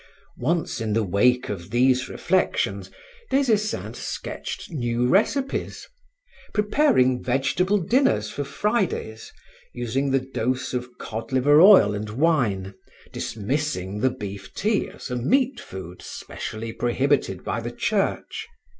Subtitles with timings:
[0.39, 2.89] Once in the wake of these reflections,
[3.29, 5.87] Des Esseintes sketched new recipes,
[6.55, 9.31] preparing vegetable dinners for Fridays,
[9.73, 12.73] using the dose of cod liver oil and wine,
[13.13, 18.47] dismissing the beef tea as a meat food specially prohibited by the Church.